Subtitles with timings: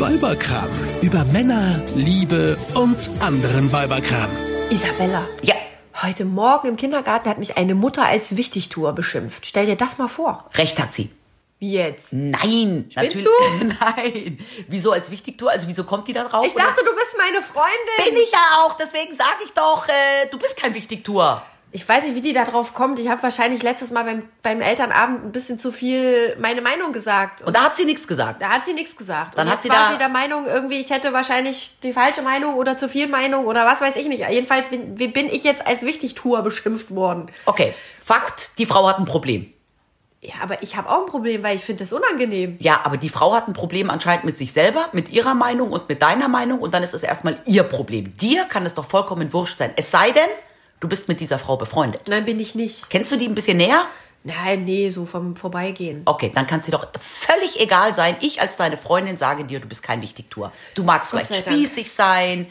[0.00, 0.68] Weiberkram.
[1.02, 4.30] Über Männer, Liebe und anderen Weiberkram.
[4.70, 5.26] Isabella.
[5.42, 5.54] Ja,
[6.02, 9.46] Heute Morgen im Kindergarten hat mich eine Mutter als Wichtigtour beschimpft.
[9.46, 10.48] Stell dir das mal vor.
[10.54, 11.10] recht hat sie.
[11.58, 12.12] Wie jetzt?
[12.12, 13.26] Nein, Spinnst natürlich.
[13.80, 14.38] Nein.
[14.66, 15.50] Wieso als Wichtigtour?
[15.50, 16.44] Also wieso kommt die da drauf?
[16.46, 18.12] Ich dachte, du bist meine Freundin.
[18.14, 18.76] bin ich ja auch.
[18.76, 21.42] Deswegen sage ich doch, äh, du bist kein Wichtigtour.
[21.74, 22.98] Ich weiß nicht, wie die da drauf kommt.
[22.98, 27.40] Ich habe wahrscheinlich letztes Mal beim, beim Elternabend ein bisschen zu viel meine Meinung gesagt.
[27.42, 28.42] Und da hat sie nichts gesagt.
[28.42, 29.38] Da hat sie nichts gesagt.
[29.38, 32.20] Dann und hat sie war da- sie der Meinung, irgendwie, ich hätte wahrscheinlich die falsche
[32.22, 34.22] Meinung oder zu viel Meinung oder was weiß ich nicht.
[34.28, 37.30] Jedenfalls bin, bin ich jetzt als Wichtigtour beschimpft worden.
[37.46, 39.52] Okay, Fakt, die Frau hat ein Problem.
[40.20, 42.56] Ja, aber ich habe auch ein Problem, weil ich finde das unangenehm.
[42.60, 45.88] Ja, aber die Frau hat ein Problem anscheinend mit sich selber, mit ihrer Meinung und
[45.88, 48.16] mit deiner Meinung und dann ist es erstmal ihr Problem.
[48.18, 49.72] Dir kann es doch vollkommen wurscht sein.
[49.74, 50.28] Es sei denn,
[50.82, 52.08] du bist mit dieser Frau befreundet.
[52.08, 52.90] Nein, bin ich nicht.
[52.90, 53.86] Kennst du die ein bisschen näher?
[54.24, 56.02] Nein, nee, so vom Vorbeigehen.
[56.04, 58.16] Okay, dann kann es dir doch völlig egal sein.
[58.20, 60.52] Ich als deine Freundin sage dir, du bist kein Wichtigtour.
[60.74, 61.56] Du magst Gott vielleicht sei Dank.
[61.56, 62.46] spießig sein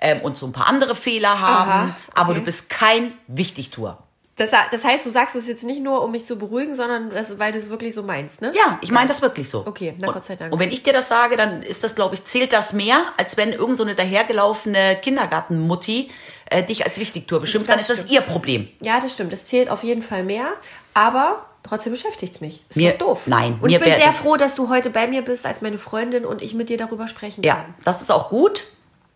[0.00, 2.38] ähm, und so ein paar andere Fehler haben, Aha, aber okay.
[2.40, 4.03] du bist kein Wichtigtour.
[4.36, 7.38] Das, das heißt, du sagst es jetzt nicht nur, um mich zu beruhigen, sondern das,
[7.38, 8.50] weil du es wirklich so meinst, ne?
[8.54, 9.64] Ja, ich meine das wirklich so.
[9.64, 10.52] Okay, na und, Gott sei Dank.
[10.52, 13.36] Und wenn ich dir das sage, dann ist das, glaube ich, zählt das mehr, als
[13.36, 16.10] wenn irgend so eine dahergelaufene Kindergartenmutti
[16.50, 18.12] äh, dich als Wichtigtour beschimpft, dann Das ist das stimmt.
[18.12, 18.68] ihr Problem.
[18.82, 19.32] Ja, das stimmt.
[19.32, 20.48] Das zählt auf jeden Fall mehr.
[20.94, 22.62] Aber trotzdem beschäftigt es mich.
[22.68, 23.22] Ist Mir- doof.
[23.26, 25.78] nein, Und ich bin sehr das- froh, dass du heute bei mir bist als meine
[25.78, 27.74] Freundin und ich mit dir darüber sprechen Ja, kann.
[27.84, 28.64] das ist auch gut,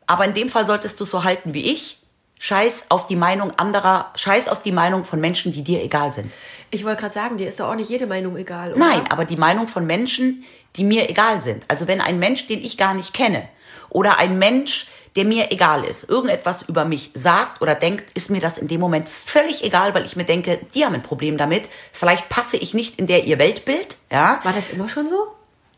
[0.07, 1.98] aber in dem Fall solltest du so halten wie ich.
[2.39, 6.33] Scheiß auf die Meinung anderer, scheiß auf die Meinung von Menschen, die dir egal sind.
[6.71, 8.79] Ich wollte gerade sagen, dir ist doch auch nicht jede Meinung egal, oder?
[8.79, 10.45] Nein, aber die Meinung von Menschen,
[10.77, 11.65] die mir egal sind.
[11.69, 13.49] Also wenn ein Mensch, den ich gar nicht kenne,
[13.91, 18.41] oder ein Mensch, der mir egal ist, irgendetwas über mich sagt oder denkt, ist mir
[18.41, 21.69] das in dem Moment völlig egal, weil ich mir denke, die haben ein Problem damit.
[21.93, 24.41] Vielleicht passe ich nicht in der ihr Weltbild, ja.
[24.43, 25.29] War das immer schon so?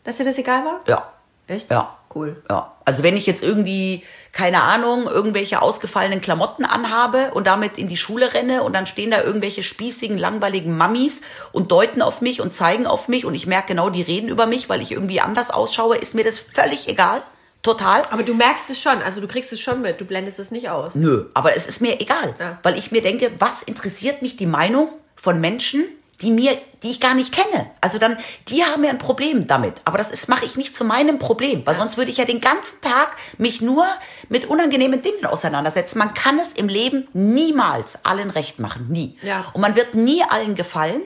[0.04, 0.80] Dass dir das egal war?
[0.86, 1.10] Ja.
[1.50, 1.70] Echt?
[1.70, 1.96] Ja.
[2.12, 2.42] Cool.
[2.50, 2.72] Ja.
[2.84, 7.96] Also wenn ich jetzt irgendwie, keine Ahnung, irgendwelche ausgefallenen Klamotten anhabe und damit in die
[7.96, 11.20] Schule renne und dann stehen da irgendwelche spießigen, langweiligen Mammis
[11.52, 14.46] und deuten auf mich und zeigen auf mich und ich merke genau, die reden über
[14.46, 17.22] mich, weil ich irgendwie anders ausschaue, ist mir das völlig egal.
[17.62, 18.02] Total.
[18.10, 20.68] Aber du merkst es schon, also du kriegst es schon mit, du blendest es nicht
[20.68, 20.96] aus.
[20.96, 22.58] Nö, aber es ist mir egal, Ja.
[22.64, 25.84] weil ich mir denke, was interessiert mich die Meinung von Menschen,
[26.22, 27.70] die mir, die ich gar nicht kenne.
[27.80, 28.16] Also dann,
[28.48, 29.80] die haben ja ein Problem damit.
[29.84, 32.40] Aber das ist, mache ich nicht zu meinem Problem, weil sonst würde ich ja den
[32.40, 33.86] ganzen Tag mich nur
[34.28, 35.98] mit unangenehmen Dingen auseinandersetzen.
[35.98, 39.16] Man kann es im Leben niemals allen recht machen, nie.
[39.22, 39.46] Ja.
[39.52, 41.02] Und man wird nie allen gefallen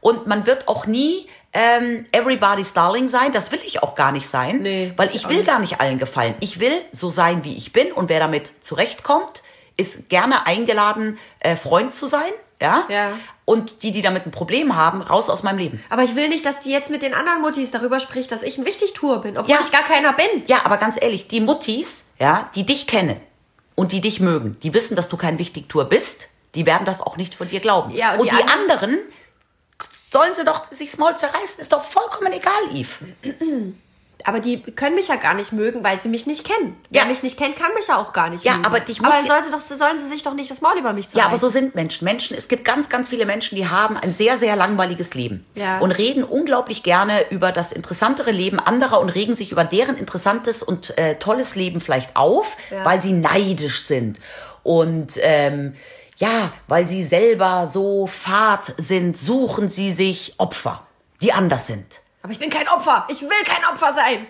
[0.00, 3.32] und man wird auch nie ähm, everybody's darling sein.
[3.32, 5.46] Das will ich auch gar nicht sein, Nee, weil ich will nicht.
[5.46, 6.34] gar nicht allen gefallen.
[6.40, 9.42] Ich will so sein, wie ich bin und wer damit zurechtkommt,
[9.78, 12.30] ist gerne eingeladen, äh, Freund zu sein,
[12.60, 12.84] ja?
[12.88, 13.10] Ja.
[13.44, 15.84] Und die, die damit ein Problem haben, raus aus meinem Leben.
[15.90, 18.58] Aber ich will nicht, dass die jetzt mit den anderen Muttis darüber spricht, dass ich
[18.58, 19.60] ein Wichtigtour bin, obwohl Ja.
[19.62, 20.26] ich gar keiner bin.
[20.46, 23.20] Ja, aber ganz ehrlich, die Muttis, ja, die dich kennen
[23.74, 27.16] und die dich mögen, die wissen, dass du kein Wichtigtour bist, die werden das auch
[27.16, 27.90] nicht von dir glauben.
[27.92, 28.98] Ja, und und, die die, anderen- anderen
[30.10, 32.96] sollen sie doch sich's Maul zerreißen, ist doch vollkommen egal, Yves.
[34.26, 36.76] Aber die können mich ja gar nicht mögen, weil sie mich nicht kennen.
[36.90, 37.02] Ja.
[37.02, 38.66] Wer mich nicht kennt, kann mich ja auch gar nicht Ja, mögen.
[38.66, 40.60] aber dich aber muss dann ja- sollen sie, doch, sollen sie sich doch nicht das
[40.60, 41.18] Maul über mich zeigen.
[41.20, 42.04] Ja, aber so sind Menschen.
[42.04, 45.78] Menschen, es gibt ganz, ganz viele Menschen, die haben ein sehr, sehr langweiliges Leben Ja.
[45.78, 50.62] und reden unglaublich gerne über das interessantere Leben anderer und regen sich über deren interessantes
[50.64, 52.84] und äh, tolles Leben vielleicht auf, Ja.
[52.84, 54.18] weil sie neidisch sind
[54.64, 55.74] und ähm,
[56.16, 60.84] ja, weil sie selber so fad sind, suchen sie sich Opfer,
[61.22, 62.00] die anders sind.
[62.26, 63.06] Aber ich bin kein Opfer.
[63.08, 64.26] Ich will kein Opfer sein.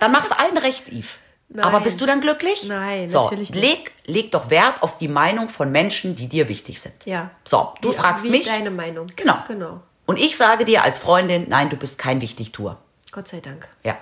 [0.00, 1.10] Dann machst du allen recht, Yves.
[1.48, 1.64] Nein.
[1.64, 2.64] Aber bist du dann glücklich?
[2.66, 3.60] Nein, so, natürlich nicht.
[3.62, 6.94] Leg, leg doch Wert auf die Meinung von Menschen, die dir wichtig sind.
[7.04, 7.30] Ja.
[7.44, 8.46] So, du Wie- fragst wie mich.
[8.48, 9.06] deine Meinung.
[9.14, 9.36] Genau.
[9.46, 9.80] Genau.
[10.06, 12.78] Und ich sage dir als Freundin, nein, du bist kein Wichtigtour.
[13.12, 13.68] Gott sei Dank.
[13.84, 13.96] Ja.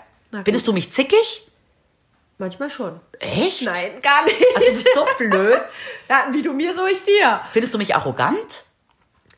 [0.45, 1.47] Findest du mich zickig?
[2.39, 2.99] Manchmal schon.
[3.19, 3.61] Echt?
[3.61, 4.43] Nein, gar nicht.
[4.55, 5.61] Das ist so blöd.
[6.09, 7.43] ja, wie du mir, so ich dir.
[7.53, 8.63] Findest du mich arrogant?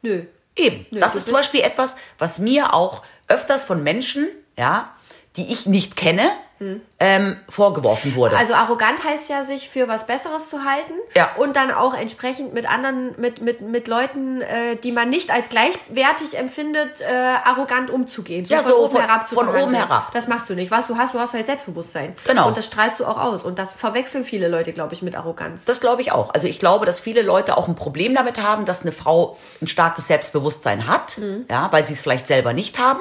[0.02, 0.26] Nö.
[0.54, 0.86] Eben.
[0.92, 4.92] Nö, das ist zum Beispiel etwas, was mir auch öfters von Menschen, ja,
[5.36, 6.30] die ich nicht kenne,
[7.02, 8.36] ähm, vorgeworfen wurde.
[8.36, 10.92] Also arrogant heißt ja, sich für was Besseres zu halten.
[11.16, 11.30] Ja.
[11.38, 15.48] Und dann auch entsprechend mit anderen, mit, mit, mit Leuten, äh, die man nicht als
[15.48, 17.06] gleichwertig empfindet, äh,
[17.44, 18.44] arrogant umzugehen.
[18.44, 20.12] Ja, so von- zu von oben herab.
[20.12, 20.70] Das machst du nicht.
[20.70, 22.14] Was du hast, du hast halt Selbstbewusstsein.
[22.26, 22.48] Genau.
[22.48, 23.44] Und das strahlst du auch aus.
[23.44, 25.64] Und das verwechseln viele Leute, glaube ich, mit Arroganz.
[25.64, 26.34] Das glaube ich auch.
[26.34, 29.66] Also ich glaube, dass viele Leute auch ein Problem damit haben, dass eine Frau ein
[29.68, 31.46] starkes Selbstbewusstsein hat, Mhm.
[31.48, 33.00] ja, weil sie es vielleicht selber nicht haben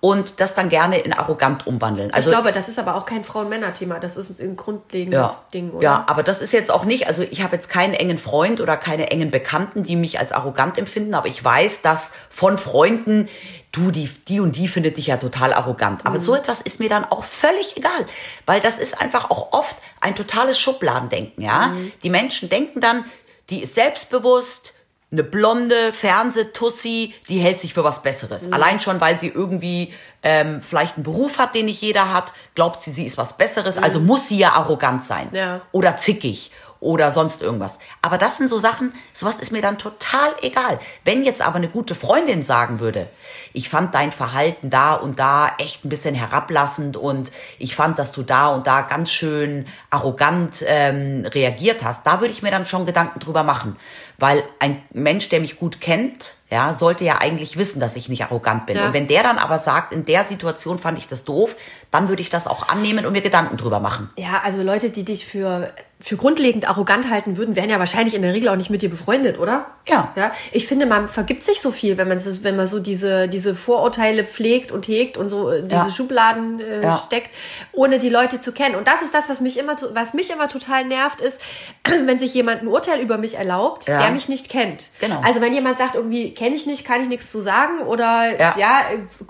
[0.00, 2.12] und das dann gerne in arrogant umwandeln.
[2.12, 3.98] Also ich glaube, das ist aber auch kein Frauen-Männer-Thema.
[3.98, 5.82] Das ist ein grundlegendes ja, Ding, oder?
[5.82, 8.76] ja, aber das ist jetzt auch nicht, also ich habe jetzt keinen engen Freund oder
[8.76, 13.28] keine engen Bekannten, die mich als arrogant empfinden, aber ich weiß, dass von Freunden
[13.72, 16.06] du, die, die und die findet dich ja total arrogant.
[16.06, 18.06] Aber so etwas ist mir dann auch völlig egal,
[18.46, 21.72] weil das ist einfach auch oft ein totales Schubladendenken, ja.
[22.02, 23.04] Die Menschen denken dann,
[23.50, 24.72] die ist selbstbewusst,
[25.12, 28.52] eine blonde Fernsehtussi, die hält sich für was Besseres.
[28.52, 29.94] Allein schon, weil sie irgendwie
[30.24, 33.78] ähm, vielleicht einen Beruf hat, den nicht jeder hat, glaubt sie, sie ist was Besseres,
[33.78, 35.28] also muss sie ja arrogant sein.
[35.32, 35.60] Ja.
[35.70, 36.50] Oder zickig
[36.80, 37.78] oder sonst irgendwas.
[38.02, 40.78] Aber das sind so Sachen, sowas ist mir dann total egal.
[41.04, 43.08] Wenn jetzt aber eine gute Freundin sagen würde,
[43.52, 48.12] ich fand dein Verhalten da und da echt ein bisschen herablassend und ich fand, dass
[48.12, 52.66] du da und da ganz schön arrogant ähm, reagiert hast, da würde ich mir dann
[52.66, 53.76] schon Gedanken drüber machen.
[54.18, 58.22] Weil ein Mensch, der mich gut kennt, ja, sollte ja eigentlich wissen, dass ich nicht
[58.22, 58.76] arrogant bin.
[58.76, 58.86] Ja.
[58.86, 61.56] Und wenn der dann aber sagt, in der Situation fand ich das doof,
[61.90, 64.10] dann würde ich das auch annehmen und mir Gedanken drüber machen.
[64.16, 65.70] Ja, also Leute, die dich für,
[66.00, 68.90] für grundlegend arrogant halten würden, wären ja wahrscheinlich in der Regel auch nicht mit dir
[68.90, 69.66] befreundet, oder?
[69.88, 70.12] Ja.
[70.16, 70.30] Ja.
[70.52, 73.54] Ich finde, man vergibt sich so viel, wenn man so, wenn man so diese, diese
[73.54, 75.90] Vorurteile pflegt und hegt und so diese Ja.
[75.90, 77.02] Schubladen äh, Ja.
[77.06, 77.30] steckt,
[77.72, 78.74] ohne die Leute zu kennen.
[78.74, 81.40] Und das ist das, was mich immer, was mich immer total nervt, ist,
[81.84, 84.90] wenn sich jemand ein Urteil über mich erlaubt, der mich nicht kennt.
[85.00, 85.20] Genau.
[85.24, 88.54] Also wenn jemand sagt, irgendwie kenne ich nicht, kann ich nichts zu sagen oder Ja.
[88.56, 88.82] ja,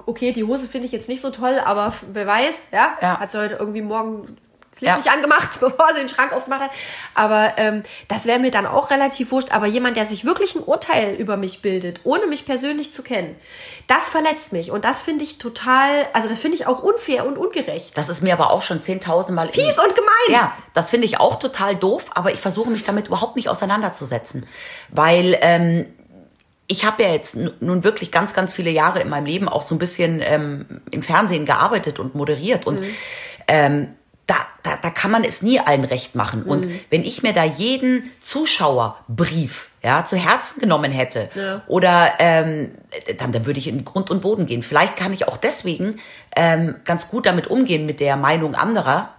[0.05, 3.19] okay, die Hose finde ich jetzt nicht so toll, aber wer weiß, ja, Ja.
[3.21, 4.37] hat sie heute irgendwie morgen
[4.73, 4.97] das Licht Ja.
[4.99, 6.71] nicht angemacht, bevor sie den Schrank aufgemacht hat.
[7.15, 9.51] Aber ähm, das wäre mir dann auch relativ wurscht.
[9.51, 13.35] Aber jemand, der sich wirklich ein Urteil über mich bildet, ohne mich persönlich zu kennen,
[13.87, 14.71] das verletzt mich.
[14.71, 17.97] Und das finde ich total, also das finde ich auch unfair und ungerecht.
[17.97, 19.49] Das ist mir aber auch schon 10.000 Mal...
[19.49, 20.13] Fies und gemein.
[20.29, 24.47] Ja, das finde ich auch total doof, aber ich versuche mich damit überhaupt nicht auseinanderzusetzen.
[24.91, 25.87] Weil ähm,
[26.69, 29.75] ich habe ja jetzt nun wirklich ganz, ganz viele Jahre in meinem Leben auch so
[29.75, 32.67] ein bisschen ähm, im Fernsehen gearbeitet und moderiert.
[32.67, 32.83] Und
[33.49, 33.89] ähm,
[34.27, 34.35] da,
[34.65, 36.43] da, da kann man es nie allen recht machen.
[36.43, 41.63] Und wenn ich mir da jeden Zuschauerbrief ja, zu Herzen genommen hätte Ja.
[41.69, 42.73] oder ähm,
[43.19, 44.65] dann, dann würde ich in Grund und Boden gehen.
[44.65, 46.01] Vielleicht kann ich auch deswegen
[46.35, 49.11] ähm, ganz gut damit umgehen mit der Meinung anderer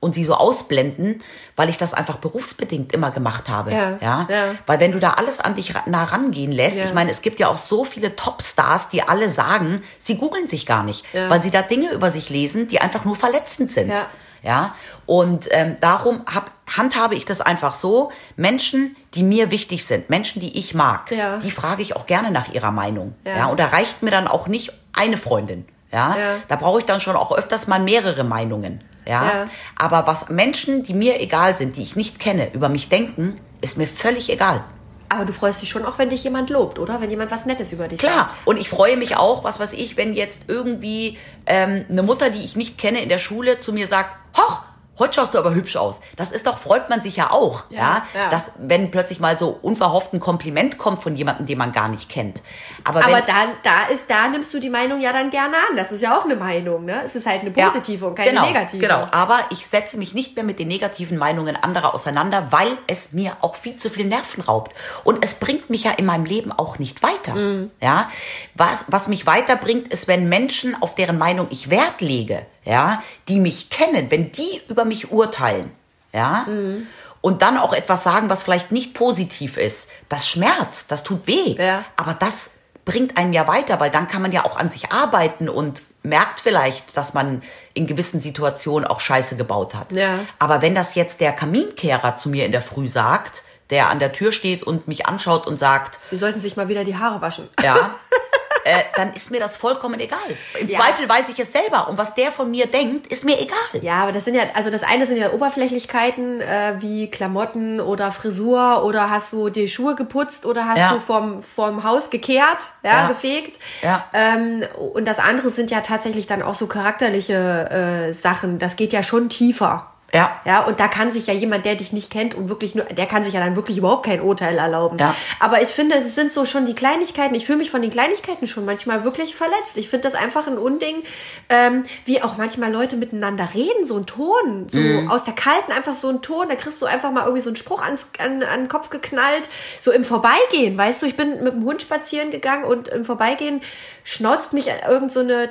[0.00, 1.22] und sie so ausblenden,
[1.56, 3.72] weil ich das einfach berufsbedingt immer gemacht habe.
[3.72, 4.26] Ja, Ja?
[4.30, 4.54] ja.
[4.66, 6.84] Weil wenn du da alles an dich nah rangehen lässt, Ja.
[6.84, 10.66] ich meine, es gibt ja auch so viele Topstars, die alle sagen, sie googeln sich
[10.66, 11.30] gar nicht, Ja.
[11.30, 13.88] weil sie da Dinge über sich lesen, die einfach nur verletzend sind.
[13.90, 14.06] Ja.
[14.42, 14.74] Ja,
[15.06, 18.12] und ähm, darum hab, handhabe ich das einfach so.
[18.36, 21.38] Menschen, die mir wichtig sind, Menschen, die ich mag, Ja.
[21.38, 23.14] die frage ich auch gerne nach ihrer Meinung.
[23.24, 23.36] Ja.
[23.38, 23.46] Ja.
[23.46, 25.66] und da reicht mir dann auch nicht eine Freundin.
[25.90, 26.34] Ja, Ja.
[26.46, 28.84] da brauche ich dann schon auch öfters mal mehrere Meinungen.
[29.06, 29.24] Ja?
[29.24, 29.44] Ja.
[29.78, 33.78] aber was Menschen, die mir egal sind, die ich nicht kenne, über mich denken, ist
[33.78, 34.64] mir völlig egal.
[35.08, 37.00] Aber du freust dich schon auch, wenn dich jemand lobt, oder?
[37.00, 38.30] Wenn jemand was Nettes über dich Klar, sagt.
[38.46, 41.16] und ich freue mich auch, was weiß ich, wenn jetzt irgendwie
[41.46, 44.62] ähm, eine Mutter, die ich nicht kenne in der Schule, zu mir sagt, hoch,
[44.98, 46.00] heute schaust du aber hübsch aus.
[46.16, 48.28] Das ist doch, freut man sich ja auch, Ja, ja, ja.
[48.30, 52.08] dass wenn plötzlich mal so unverhofft ein Kompliment kommt von jemandem, den man gar nicht
[52.08, 52.42] kennt.
[52.84, 55.76] Aber, Aber wenn, da, da ist, da nimmst du die Meinung ja dann gerne an.
[55.76, 57.02] Das ist ja auch eine Meinung, ne?
[57.04, 58.80] Es ist halt eine Ja, positive und keine genau, negative.
[58.80, 63.12] Genau, aber ich setze mich nicht mehr mit den negativen Meinungen anderer auseinander, weil es
[63.12, 64.74] mir auch viel zu viel Nerven raubt.
[65.04, 67.34] Und es bringt mich ja in meinem Leben auch nicht weiter.
[67.34, 67.70] Mhm.
[67.80, 68.10] Ja,
[68.54, 73.40] was, was mich weiterbringt, ist, wenn Menschen, auf deren Meinung ich Wert lege, ja, die
[73.40, 75.70] mich kennen, wenn die über mich urteilen,
[76.12, 76.86] ja, Mhm.
[77.22, 81.54] und dann auch etwas sagen, was vielleicht nicht positiv ist, das schmerzt, das tut weh.
[81.58, 81.84] Ja.
[81.96, 82.50] Aber das
[82.84, 86.38] bringt einen ja weiter, weil dann kann man ja auch an sich arbeiten und merkt
[86.38, 87.42] vielleicht, dass man
[87.74, 89.90] in gewissen Situationen auch Scheiße gebaut hat.
[89.90, 90.20] Ja.
[90.38, 94.12] Aber wenn das jetzt der Kaminkehrer zu mir in der Früh sagt, der an der
[94.12, 97.48] Tür steht und mich anschaut und sagt, Sie sollten sich mal wieder die Haare waschen.
[97.60, 97.96] ja,
[98.66, 100.18] äh, dann ist mir das vollkommen egal.
[100.60, 100.78] Im Ja.
[100.80, 103.56] Zweifel weiß ich es selber und was der von mir denkt, ist mir egal.
[103.82, 108.12] Ja, aber das sind ja, also das eine sind ja Oberflächlichkeiten äh, wie Klamotten oder
[108.12, 110.92] Frisur oder hast du die Schuhe geputzt oder hast Ja.
[110.94, 113.08] du vom, vom Haus gekehrt, ja, Ja.
[113.08, 113.58] gefegt.
[113.82, 114.04] Ja.
[114.12, 118.58] Ähm, und das andere sind ja tatsächlich dann auch so charakterliche äh, Sachen.
[118.58, 119.92] Das geht ja schon tiefer.
[120.14, 120.40] Ja.
[120.44, 123.06] Ja, und da kann sich ja jemand, der dich nicht kennt und wirklich nur, der
[123.06, 124.98] kann sich ja dann wirklich überhaupt kein Urteil erlauben.
[124.98, 125.14] Ja.
[125.40, 127.34] Aber ich finde, es sind so schon die Kleinigkeiten.
[127.34, 129.76] Ich fühle mich von den Kleinigkeiten schon manchmal wirklich verletzt.
[129.76, 131.02] Ich finde das einfach ein Unding,
[131.48, 135.10] ähm, wie auch manchmal Leute miteinander reden, so ein Ton, so Mhm.
[135.10, 137.56] aus der Kalten einfach so ein Ton, da kriegst du einfach mal irgendwie so einen
[137.56, 139.48] Spruch ans, an, an den Kopf geknallt,
[139.80, 143.60] so im Vorbeigehen, weißt du, ich bin mit dem Hund spazieren gegangen und im Vorbeigehen
[144.04, 145.50] schnauzt mich irgend so eine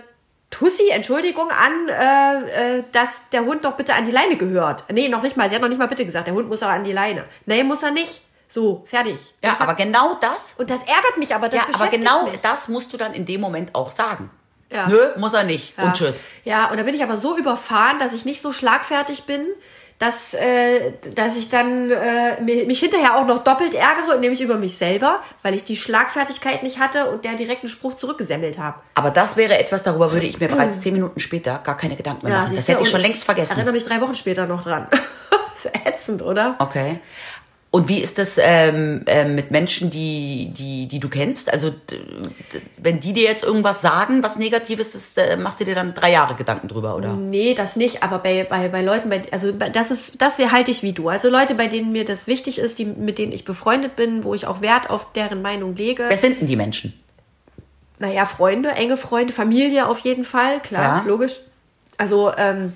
[0.57, 4.85] Tussi, Entschuldigung, an, äh, äh, dass der Hund doch bitte an die Leine gehört.
[4.89, 5.49] Nee, noch nicht mal.
[5.49, 7.25] Sie hat noch nicht mal bitte gesagt, der Hund muss aber an die Leine.
[7.45, 8.21] Nee, muss er nicht.
[8.47, 9.33] So, fertig.
[9.43, 12.39] Ja, hab- aber genau das und das ärgert mich, aber das ja, aber genau mich.
[12.41, 14.29] das musst du dann in dem Moment auch sagen.
[14.71, 14.87] Ja.
[14.87, 15.77] Nö, muss er nicht.
[15.77, 15.83] Ja.
[15.85, 16.27] Und tschüss.
[16.45, 19.45] Ja, und da bin ich aber so überfahren, dass ich nicht so schlagfertig bin,
[19.99, 24.55] dass, äh, dass ich dann äh, mi- mich hinterher auch noch doppelt ärgere, nämlich über
[24.57, 28.77] mich selber, weil ich die Schlagfertigkeit nicht hatte und der direkten Spruch zurückgesemmelt habe.
[28.95, 32.25] Aber das wäre etwas, darüber würde ich mir bereits zehn Minuten später gar keine Gedanken
[32.27, 32.47] mehr machen.
[32.47, 33.53] Das siehst du, hätte ich schon längst vergessen.
[33.53, 34.87] erinnere mich drei Wochen später noch dran.
[35.55, 36.55] ist ätzend, oder?
[36.59, 36.99] Okay.
[37.75, 41.51] Und wie ist das ähm, ähm, mit Menschen, die, die, die du kennst?
[41.51, 41.73] Also
[42.81, 46.13] wenn die dir jetzt irgendwas sagen, was Negatives, das äh, machst du dir dann drei
[46.13, 47.11] Jahre Gedanken drüber, oder?
[47.11, 50.83] Nee, das nicht, aber bei, bei, bei Leuten, bei, also das ist, das halte ich
[50.83, 51.09] wie du.
[51.09, 54.33] Also Leute, bei denen mir das wichtig ist, die, mit denen ich befreundet bin, wo
[54.33, 56.05] ich auch Wert auf deren Meinung lege.
[56.07, 56.97] Wer sind denn die Menschen?
[57.99, 61.03] Naja, Freunde, enge Freunde, Familie auf jeden Fall, klar, Ja.
[61.05, 61.41] logisch.
[61.97, 62.71] Also, ähm,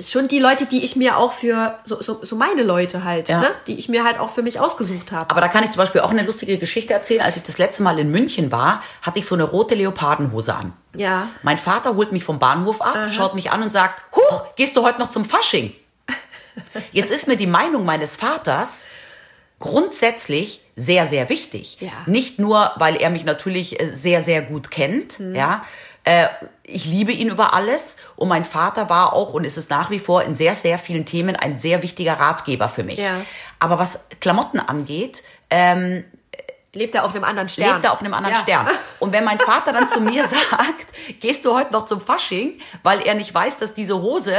[0.00, 3.40] schon die Leute, die ich mir auch für, so, so, so meine Leute halt, Ja.
[3.40, 3.50] ne?
[3.66, 5.30] die ich mir halt auch für mich ausgesucht habe.
[5.30, 7.20] Aber da kann ich zum Beispiel auch eine lustige Geschichte erzählen.
[7.22, 10.72] Als ich das letzte Mal in München war, hatte ich so eine rote Leopardenhose an.
[10.94, 11.28] Ja.
[11.42, 14.82] Mein Vater holt mich vom Bahnhof ab, schaut mich an und sagt, Huch, gehst du
[14.84, 15.72] heute noch zum Fasching?
[16.92, 18.86] Jetzt ist mir die Meinung meines Vaters
[19.58, 21.78] grundsätzlich sehr, sehr wichtig.
[21.80, 21.90] Ja.
[22.06, 25.34] Nicht nur, weil er mich natürlich äh, sehr, sehr gut kennt, Mhm.
[25.34, 25.64] ja.
[26.04, 26.26] Äh,
[26.62, 29.98] ich liebe ihn über alles und mein Vater war auch und ist es nach wie
[29.98, 33.00] vor in sehr, sehr vielen Themen ein sehr wichtiger Ratgeber für mich.
[33.00, 33.22] Ja.
[33.58, 36.04] Aber was Klamotten angeht, ähm,
[36.74, 37.74] Lebt er auf einem anderen Stern.
[37.74, 38.42] lebt er auf einem anderen Ja.
[38.42, 38.68] Stern.
[38.98, 43.00] Und wenn mein Vater dann zu mir sagt, gehst du heute noch zum Fasching, weil
[43.02, 44.34] er nicht weiß, dass diese Hose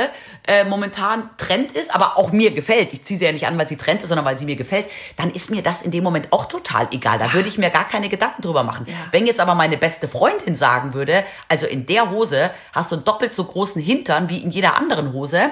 [0.47, 2.93] äh, momentan Trend ist, aber auch mir gefällt.
[2.93, 4.87] Ich ziehe sie ja nicht an, weil sie Trend ist, sondern weil sie mir gefällt,
[5.17, 7.17] dann ist mir das in dem Moment auch total egal.
[7.19, 8.85] Da würde ich mir gar keine Gedanken drüber machen.
[8.89, 8.95] Ja.
[9.11, 13.05] Wenn jetzt aber meine beste Freundin sagen würde, also in der Hose hast du einen
[13.05, 15.49] doppelt so großen Hintern wie in jeder anderen Hose,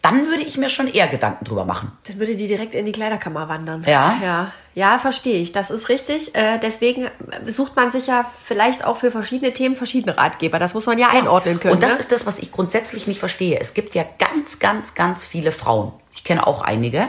[0.00, 1.92] dann würde ich mir schon eher Gedanken drüber machen.
[2.08, 3.84] Dann würde die direkt in die Kleiderkammer wandern.
[3.86, 4.16] Ja.
[4.20, 5.52] Ja, ja verstehe ich.
[5.52, 6.34] Das ist richtig.
[6.34, 7.08] Äh, deswegen
[7.46, 10.58] sucht man sich ja vielleicht auch für verschiedene Themen verschiedene Ratgeber.
[10.58, 11.74] Das muss man ja, einordnen können.
[11.74, 11.98] Und das ne?
[11.98, 13.58] ist das, was ich grundsätzlich nicht verstehe.
[13.60, 15.92] Es gibt ja ganz, ganz, ganz viele Frauen.
[16.14, 17.08] Ich kenne auch einige,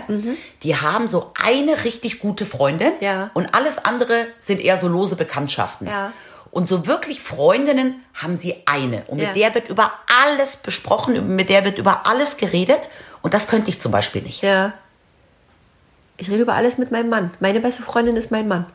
[0.63, 3.05] die haben so eine richtig gute Freundin Mhm.
[3.05, 3.31] Ja.
[3.33, 5.87] und alles andere sind eher so lose Bekanntschaften.
[5.87, 6.13] Ja.
[6.51, 9.03] Und so wirklich Freundinnen haben sie eine.
[9.07, 9.33] Und mit Ja.
[9.49, 9.91] der wird über
[10.23, 12.89] alles besprochen, mit der wird über alles geredet.
[13.21, 14.41] Und das könnte ich zum Beispiel nicht.
[14.41, 14.73] Ja.
[16.17, 17.31] Ich rede über alles mit meinem Mann.
[17.39, 18.65] Meine beste Freundin ist mein Mann.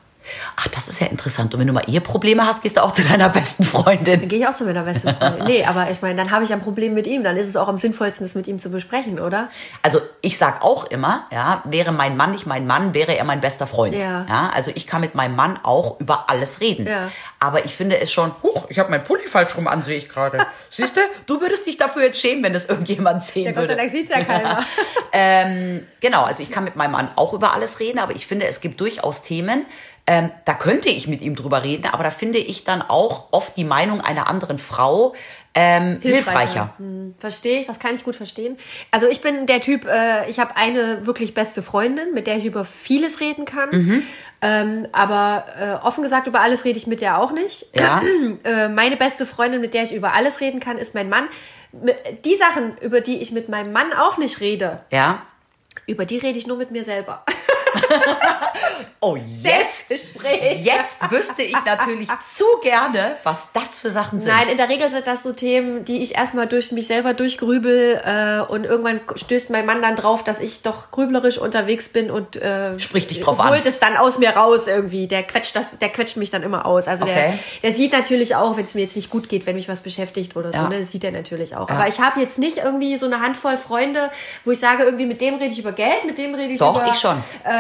[0.57, 1.55] Ach, das ist ja interessant.
[1.55, 4.21] Und wenn du mal Eheprobleme hast, gehst du auch zu deiner besten Freundin.
[4.21, 5.45] Dann gehe ich auch zu meiner besten Freundin.
[5.47, 7.25] nee, aber ich meine, dann habe ich ein Problem mit ihm.
[7.25, 9.51] Dann ist es auch am sinnvollsten, es mit ihm zu besprechen, oder?
[9.83, 13.41] Also ich sag auch immer, ja, wäre mein Mann nicht mein Mann, wäre er mein
[13.41, 13.95] bester Freund.
[13.95, 14.51] Ja.
[14.55, 16.87] also ich kann mit meinem Mann auch über alles reden.
[16.87, 17.11] Ja.
[17.41, 20.09] Aber ich finde es schon, huch, ich habe meinen Pulli falsch rum an, sehe ich
[20.09, 20.47] gerade.
[20.71, 23.69] Siehst du, du würdest dich dafür jetzt schämen, wenn das irgendjemand sehen Ja, Gott sei
[23.69, 23.77] würde.
[23.77, 24.65] Dank sieht ja keiner.
[25.11, 28.47] Ähm, genau, also ich kann mit meinem Mann auch über alles reden, aber ich finde,
[28.47, 29.65] es gibt durchaus Themen,
[30.11, 33.59] ähm, da könnte ich mit ihm drüber reden, aber da finde ich dann auch oft
[33.59, 35.15] die Meinung einer anderen Frau
[35.55, 36.73] ähm, hilfreicher.
[36.79, 38.57] Hm, Verstehe ich, das kann ich gut verstehen.
[38.91, 42.47] Also ich bin der Typ, äh, ich habe eine wirklich beste Freundin, mit der ich
[42.47, 43.69] über vieles reden kann.
[43.71, 44.03] Mhm.
[44.41, 47.67] Ähm, aber äh, offen gesagt, über alles rede ich mit der auch nicht.
[47.75, 48.01] Ja.
[48.45, 51.29] Äh, meine beste Freundin, mit der ich über alles reden kann, ist mein Mann.
[52.25, 55.21] Die Sachen, über die ich mit meinem Mann auch nicht rede, Ja.
[55.87, 57.25] über die rede ich nur mit mir selber.
[59.01, 60.65] Oh, jetzt, Selbstgespräch.
[60.65, 64.29] jetzt wüsste ich natürlich zu gerne, was das für Sachen sind.
[64.29, 68.03] Nein, in der Regel sind das so Themen, die ich erstmal durch mich selber durchgrübel
[68.05, 72.35] äh, und irgendwann stößt mein Mann dann drauf, dass ich doch grüblerisch unterwegs bin und
[72.43, 73.51] äh, Spricht dich drauf an.
[73.51, 75.07] holt es dann aus mir raus irgendwie.
[75.07, 76.89] Der quetscht das, der quetscht mich dann immer aus.
[76.89, 77.39] Also Okay.
[77.63, 79.79] der, der sieht natürlich auch, wenn es mir jetzt nicht gut geht, wenn mich was
[79.81, 80.69] beschäftigt oder so, Ja.
[80.69, 81.69] ne, das sieht er natürlich auch.
[81.69, 84.11] Aber ich habe jetzt nicht irgendwie so eine Handvoll Freunde,
[84.45, 86.75] wo ich sage, irgendwie mit dem rede ich über Geld, mit dem rede ich Doch,
[86.83, 87.17] über ich schon.
[87.45, 87.51] Äh,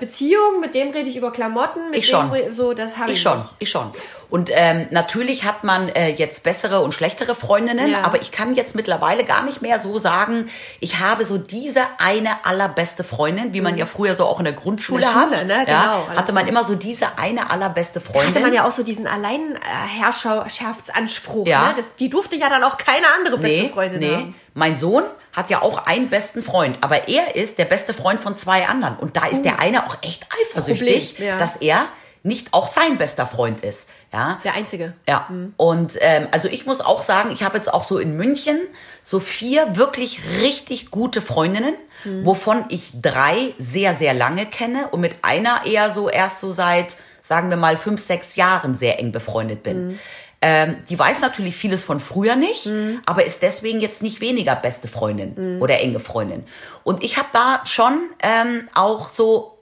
[0.00, 2.30] Beziehungen, mit dem rede ich über Klamotten, mit Ich dem schon.
[2.30, 3.50] re- so, das habe ich, Ich schon, nicht.
[3.60, 3.90] ich schon.
[4.30, 8.02] Und ähm, natürlich hat man äh, jetzt bessere und schlechtere Freundinnen, Ja.
[8.02, 10.48] aber ich kann jetzt mittlerweile gar nicht mehr so sagen,
[10.80, 14.54] ich habe so diese eine allerbeste Freundin, wie man ja früher so auch in der
[14.54, 15.46] Grundschule In der Schule, hat.
[15.46, 15.64] ne?
[15.66, 16.48] Genau, ja, alles hatte man so.
[16.50, 18.30] immer so diese eine allerbeste Freundin.
[18.34, 21.46] hatte man ja auch so diesen Alleinherrschaftsanspruch.
[21.46, 21.68] Ja.
[21.68, 21.74] Ne?
[21.76, 24.14] Das, die durfte ja dann auch keine andere beste nee, Freundin nee.
[24.14, 24.34] haben.
[24.54, 25.04] Mein Sohn
[25.34, 28.96] hat ja auch einen besten Freund, aber er ist der beste Freund von zwei anderen.
[28.96, 31.36] Und da ist der eine auch echt eifersüchtig, Problem, ja.
[31.36, 31.88] dass er
[32.22, 33.86] nicht auch sein bester Freund ist.
[34.12, 34.40] Ja.
[34.44, 34.94] Der einzige.
[35.08, 38.58] Ja, und ähm, also ich muss auch sagen, ich habe jetzt auch so in München
[39.02, 41.74] so vier wirklich richtig gute Freundinnen,
[42.22, 46.96] wovon ich drei sehr, sehr lange kenne und mit einer eher so erst so seit,
[47.20, 49.98] sagen wir mal, fünf, sechs Jahren sehr eng befreundet bin.
[50.46, 52.70] Ähm, die weiß natürlich vieles von früher nicht,
[53.06, 56.44] aber ist deswegen jetzt nicht weniger beste Freundin oder enge Freundin.
[56.82, 59.56] Und ich habe da schon ähm, auch so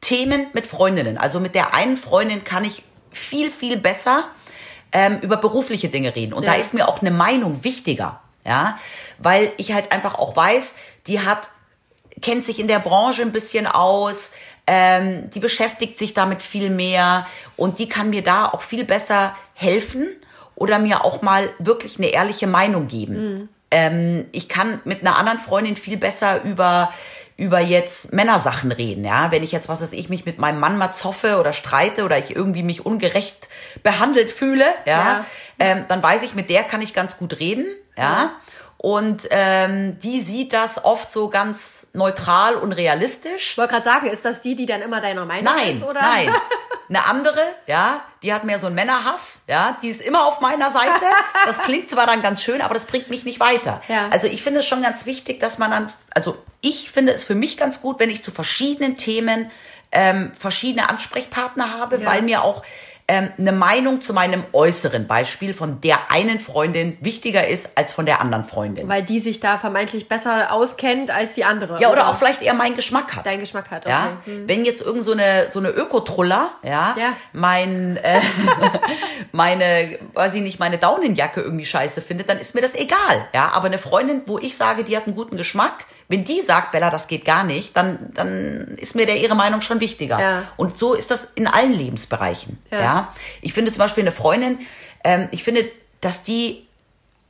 [0.00, 1.16] Themen mit Freundinnen.
[1.16, 4.24] Also mit der einen Freundin kann ich viel, viel besser
[4.90, 6.32] ähm, über berufliche Dinge reden.
[6.32, 6.60] Und da Ja.
[6.60, 8.20] ist mir auch eine Meinung wichtiger.
[8.44, 8.78] Ja,
[9.18, 10.74] weil ich halt einfach auch weiß,
[11.06, 11.50] die hat
[12.22, 14.30] kennt sich in der Branche ein bisschen aus,
[14.66, 19.34] ähm, die beschäftigt sich damit viel mehr und die kann mir da auch viel besser
[19.54, 20.08] helfen
[20.54, 23.48] oder mir auch mal wirklich eine ehrliche Meinung geben.
[23.70, 26.92] Ähm, ich kann mit einer anderen Freundin viel besser über
[27.38, 29.30] über jetzt Männersachen reden, ja.
[29.30, 32.16] Wenn ich jetzt, was weiß ich, mich mit meinem Mann mal zoffe oder streite oder
[32.16, 33.50] ich irgendwie mich ungerecht
[33.82, 35.24] behandelt fühle, ja, Ja.
[35.58, 38.02] Ähm, dann weiß ich, mit der kann ich ganz gut reden, ja.
[38.02, 38.30] Ja.
[38.78, 43.52] Und ähm, die sieht das oft so ganz neutral und realistisch.
[43.52, 45.82] Ich wollte gerade sagen, ist das die, die dann immer deiner Meinung Nein, ist?
[45.82, 46.00] Oder?
[46.02, 46.32] nein.
[46.88, 50.70] Eine andere, ja, die hat mehr so einen Männerhass, ja, die ist immer auf meiner
[50.70, 51.04] Seite.
[51.44, 53.80] Das klingt zwar dann ganz schön, aber das bringt mich nicht weiter.
[53.88, 54.08] Ja.
[54.10, 57.34] Also ich finde es schon ganz wichtig, dass man dann, also ich finde es für
[57.34, 59.50] mich ganz gut, wenn ich zu verschiedenen Themen
[59.90, 62.06] ähm, verschiedene Ansprechpartner habe, Ja.
[62.08, 62.62] weil mir auch
[63.08, 68.04] ähm, eine Meinung zu meinem äußeren Beispiel von der einen Freundin wichtiger ist als von
[68.04, 68.88] der anderen Freundin.
[68.88, 71.80] Weil die sich da vermeintlich besser auskennt als die andere.
[71.80, 73.24] ja, oder auch vielleicht eher meinen Geschmack hat.
[73.24, 73.82] deinen Geschmack hat.
[73.86, 73.90] Okay.
[73.90, 74.48] Ja, Hm.
[74.48, 77.12] wenn jetzt irgend so eine so eine Ökotruller, ja, Ja.
[77.32, 78.20] mein äh,
[79.32, 83.50] meine, weiß ich nicht, meine Daunenjacke irgendwie scheiße findet, dann ist mir das egal, ja.
[83.54, 86.90] Aber eine Freundin, wo ich sage, die hat einen guten Geschmack, wenn die sagt, Bella,
[86.90, 90.20] das geht gar nicht, dann dann ist mir der ihre Meinung schon wichtiger.
[90.20, 90.42] Ja.
[90.56, 92.80] Und so ist das in allen Lebensbereichen, Ja.
[92.80, 93.14] ja.
[93.40, 94.58] Ich finde zum Beispiel eine Freundin,
[95.04, 95.68] ähm, ich finde,
[96.00, 96.66] dass die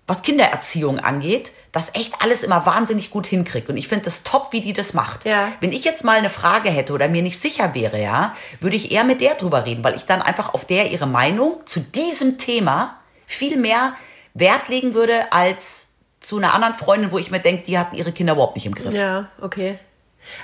[0.07, 3.69] was Kindererziehung angeht, das echt alles immer wahnsinnig gut hinkriegt.
[3.69, 5.25] Und ich finde das top, wie die das macht.
[5.25, 5.53] Ja.
[5.61, 8.93] Wenn ich jetzt mal eine Frage hätte oder mir nicht sicher wäre, ja, würde ich
[8.93, 12.39] eher mit der drüber reden, weil ich dann einfach auf der ihre Meinung zu diesem
[12.39, 13.95] Thema viel mehr
[14.33, 15.86] Wert legen würde als
[16.27, 18.75] zu einer anderen Freundin, wo ich mir denke, die hat ihre Kinder überhaupt nicht im
[18.75, 18.93] Griff.
[18.93, 19.79] Ja, okay.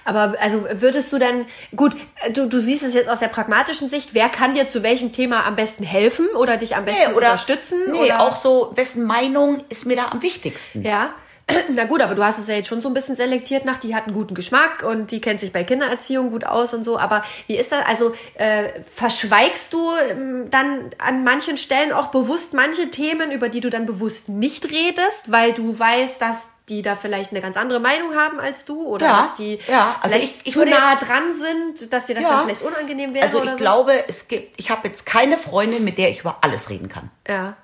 [0.05, 1.97] Aber also würdest du dann, gut,
[2.33, 5.45] du, du siehst es jetzt aus der pragmatischen Sicht, wer kann dir zu welchem Thema
[5.45, 7.81] am besten helfen oder dich am besten Nee, oder unterstützen?
[7.91, 8.21] Nee, oder?
[8.21, 10.85] auch so, wessen Meinung ist mir da am wichtigsten?
[10.85, 11.15] Ja.
[11.71, 13.95] Na gut, aber du hast es ja jetzt schon so ein bisschen selektiert nach, die
[13.95, 16.99] hat einen guten Geschmack und die kennt sich bei Kindererziehung gut aus und so.
[16.99, 17.85] Aber wie ist das?
[17.87, 23.61] Also äh, verschweigst du ähm, dann an manchen Stellen auch bewusst manche Themen, über die
[23.61, 27.81] du dann bewusst nicht redest, weil du weißt, dass die da vielleicht eine ganz andere
[27.81, 30.93] Meinung haben als du oder Ja, dass die ja, also vielleicht ich- ich zu nah
[30.93, 32.31] jetzt- dran sind, dass dir das Ja.
[32.31, 33.25] dann vielleicht unangenehm wäre.
[33.25, 36.39] Also ich oder glaube, es gibt, ich habe jetzt keine Freundin, mit der ich über
[36.43, 37.11] alles reden kann.
[37.27, 37.33] So.
[37.33, 37.57] Ja,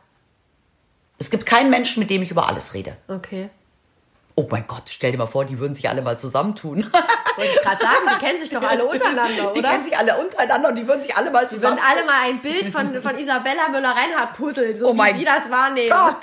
[1.19, 2.97] Es gibt keinen Menschen, mit dem ich über alles rede.
[3.07, 3.51] okay.
[4.39, 6.85] Oh mein Gott, stell dir mal vor, die würden sich alle mal zusammentun.
[6.85, 9.69] Wollte ich gerade sagen, die kennen sich doch alle untereinander, Die oder?
[9.71, 11.81] kennen sich alle untereinander und die würden sich alle mal Wir würden zusammen.
[11.85, 15.91] alle mal ein Bild von, von Isabella Müller-Reinhardt puzzeln, so Oh wie sie das wahrnehmen.
[15.91, 16.19] Gott.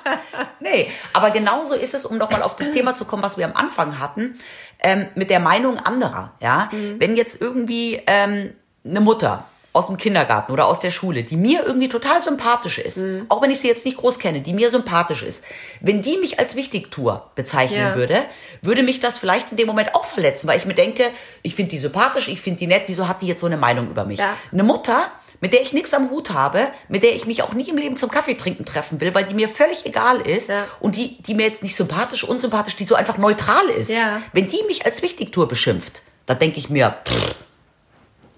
[0.62, 3.54] Nee, aber genauso ist es, um nochmal auf das Thema zu kommen, was wir am
[3.54, 4.40] Anfang hatten,
[4.80, 6.32] ähm, mit der Meinung anderer.
[6.40, 8.54] Ja, wenn jetzt irgendwie ähm,
[8.86, 9.44] eine Mutter
[9.76, 12.98] aus dem Kindergarten oder aus der Schule, die mir irgendwie total sympathisch ist,
[13.30, 15.44] auch wenn ich sie jetzt nicht groß kenne, die mir sympathisch ist,
[15.82, 17.96] wenn die mich als Wichtigtour bezeichnen Ja.
[17.96, 18.20] würde,
[18.62, 21.04] würde mich das vielleicht in dem Moment auch verletzen, weil ich mir denke,
[21.42, 23.90] ich finde die sympathisch, ich finde die nett, wieso hat die jetzt so eine Meinung
[23.90, 24.20] über mich?
[24.20, 24.38] Ja.
[24.52, 25.12] Eine Mutter,
[25.42, 27.98] mit der ich nichts am Hut habe, mit der ich mich auch nie im Leben
[27.98, 30.66] zum Kaffee trinken treffen will, weil die mir völlig egal ist Ja.
[30.80, 33.92] und die, die mir jetzt nicht sympathisch, unsympathisch, die so einfach neutral ist.
[33.92, 34.22] Ja.
[34.32, 37.36] Wenn die mich als Wichtigtour beschimpft, dann denke ich mir, pff,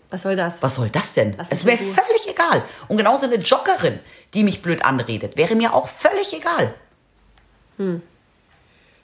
[0.09, 0.63] Was soll das?
[0.63, 1.35] was soll das denn?
[1.49, 2.63] Es wäre völlig egal.
[2.87, 3.99] Und genauso eine Joggerin,
[4.33, 6.73] die mich blöd anredet, wäre mir auch völlig egal.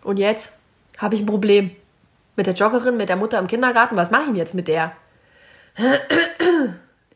[0.03, 0.53] Und jetzt
[0.97, 1.75] habe ich ein Problem.
[2.35, 3.95] Mit der Joggerin, mit der Mutter im Kindergarten.
[3.95, 4.93] Was mache ich jetzt mit der?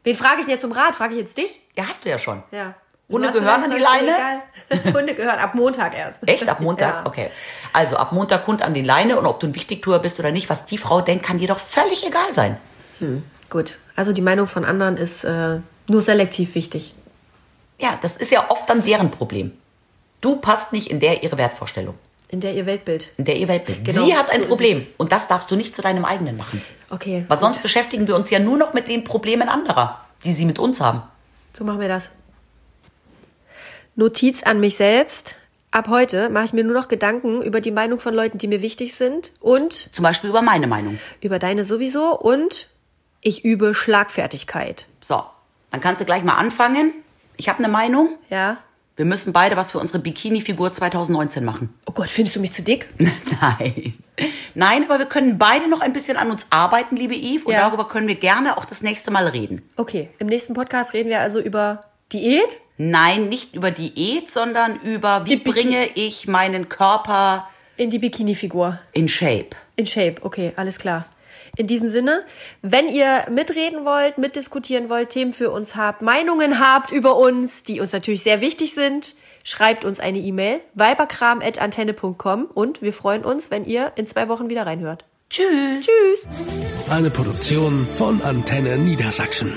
[0.03, 0.95] Wen frage ich denn jetzt um Rat?
[0.95, 1.61] Frage ich jetzt dich?
[1.75, 2.43] Ja, hast du ja schon.
[2.51, 2.75] Ja.
[3.09, 4.43] Hunde gehören an die Leine?
[4.93, 6.19] Hunde gehören ab Montag erst.
[6.27, 6.47] Echt?
[6.47, 6.93] Ab Montag?
[6.93, 7.05] Ja.
[7.05, 7.31] Okay.
[7.73, 10.49] Also ab Montag Hund an die Leine und ob du ein Wichtigtour bist oder nicht,
[10.49, 12.57] was die Frau denkt, kann dir doch völlig egal sein.
[13.49, 13.75] Gut.
[13.95, 16.93] Also die Meinung von anderen ist äh, nur selektiv wichtig.
[17.79, 19.51] Ja, das ist ja oft dann deren Problem.
[20.21, 21.95] Du passt nicht in der ihre Wertvorstellung,
[22.29, 23.09] In der ihr Weltbild.
[23.17, 23.85] in der ihr Weltbild.
[23.85, 26.61] Genau, Sie hat ein so Problem und das darfst du nicht zu deinem eigenen machen.
[26.89, 27.23] Okay.
[27.27, 30.57] Weil sonst beschäftigen wir uns ja nur noch mit den Problemen anderer, die sie mit
[30.59, 31.03] uns haben.
[31.53, 32.09] So machen wir das.
[33.95, 35.35] Notiz an mich selbst.
[35.71, 38.61] Ab heute mache ich mir nur noch Gedanken über die Meinung von Leuten, die mir
[38.61, 40.97] wichtig sind und Zum Beispiel über meine Meinung.
[41.21, 42.67] über deine sowieso und
[43.27, 44.85] ich übe Schlagfertigkeit.
[45.01, 45.21] So,
[45.71, 46.93] dann kannst du gleich mal anfangen.
[47.35, 48.17] Ich habe eine Meinung.
[48.29, 48.57] Ja?
[48.95, 51.73] Wir müssen beide was für unsere Bikini-Figur 2019 machen.
[51.85, 52.89] Oh Gott, findest du mich zu dick?
[53.41, 53.93] Nein.
[54.55, 57.43] Nein, aber wir können beide noch ein bisschen an uns arbeiten, liebe Yves.
[57.45, 57.59] Und Ja.
[57.67, 59.61] darüber können wir gerne auch das nächste Mal reden.
[59.75, 62.57] Okay, im nächsten Podcast reden wir also über Diät.
[62.77, 68.79] Nein, nicht über Diät, sondern über, wie bringe ich meinen Körper In die Bikini-Figur.
[68.93, 69.49] in Shape.
[69.75, 71.05] In Shape, okay, alles klar.
[71.57, 72.23] In diesem Sinne,
[72.61, 77.81] wenn ihr mitreden wollt, mitdiskutieren wollt, Themen für uns habt, Meinungen habt über uns, die
[77.81, 83.65] uns natürlich sehr wichtig sind, schreibt uns eine E-Mail, weiberkram.antenne.com und wir freuen uns, wenn
[83.65, 85.05] ihr in zwei Wochen wieder reinhört.
[85.29, 85.85] Tschüss.
[85.85, 86.27] Tschüss.
[86.89, 89.53] Eine Produktion von Antenne Niedersachsen.